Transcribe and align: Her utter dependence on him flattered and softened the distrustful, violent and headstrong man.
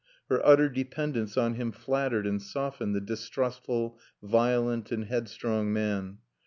Her 0.29 0.43
utter 0.43 0.67
dependence 0.67 1.37
on 1.37 1.53
him 1.53 1.71
flattered 1.71 2.25
and 2.25 2.41
softened 2.41 2.95
the 2.95 2.99
distrustful, 3.01 3.99
violent 4.23 4.91
and 4.91 5.05
headstrong 5.05 5.71
man. 5.71 6.17